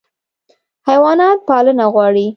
[0.87, 2.27] حیوانات پالنه غواړي.